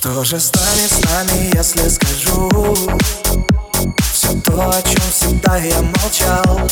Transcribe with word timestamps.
Что 0.00 0.22
же 0.22 0.38
станет 0.38 0.92
с 0.92 1.02
нами, 1.10 1.56
если 1.56 1.88
скажу 1.88 2.72
Все 4.12 4.28
то, 4.44 4.70
о 4.70 4.82
чем 4.82 5.02
всегда 5.10 5.56
я 5.56 5.82
молчал? 5.82 6.70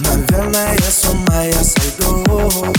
Наверное, 0.00 0.76
с 0.80 1.04
ума 1.04 1.44
я 1.44 1.62
сойду. 1.62 2.74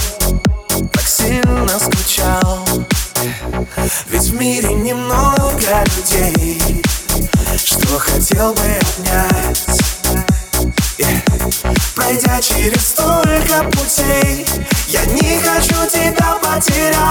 Так 0.91 1.07
сильно 1.07 1.79
скучал. 1.79 2.67
Ведь 4.07 4.23
в 4.23 4.33
мире 4.33 4.73
немного 4.73 5.85
людей 5.95 6.83
Что 7.63 7.99
хотел 7.99 8.53
бы 8.55 8.77
обнять. 8.99 9.67
Пройдя 11.95 12.41
через 12.41 12.89
столько 12.89 13.63
путей 13.71 14.45
Я 14.89 15.05
не 15.05 15.39
хочу 15.39 15.89
тебя 15.89 16.37
потерять 16.41 17.07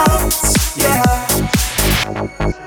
Thank 2.06 2.65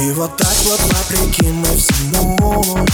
И 0.00 0.12
вот 0.12 0.34
так 0.34 0.54
вот 0.64 0.80
вопреки 0.80 1.46
мы 1.48 1.66
всему 1.76 2.86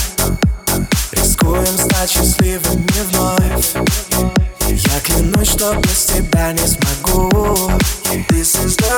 Рискуем 1.13 1.79
стать 1.79 2.11
счастливыми 2.11 2.89
вновь. 3.13 3.75
Я 4.69 5.01
клянусь, 5.05 5.51
что 5.51 5.75
без 5.75 6.07
тебя 6.07 6.51
не 6.53 6.67
смогу. 6.67 7.71
This 8.31 8.57
is 8.57 8.77
the 8.77 8.91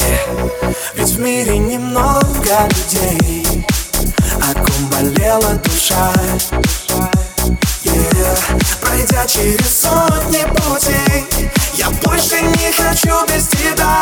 yeah. 0.00 0.74
Ведь 0.94 1.08
в 1.08 1.18
мире 1.18 1.58
немного 1.58 2.68
людей 2.70 3.66
О 4.42 4.54
ком 4.54 4.86
болела 4.90 5.54
душа. 5.54 6.12
Пройдя 8.80 9.26
через 9.26 9.80
сотни 9.80 10.44
путей 10.54 11.50
Я 11.74 11.90
больше 11.90 12.40
не 12.42 12.72
хочу 12.72 13.26
без 13.26 13.48
тебя 13.48 14.00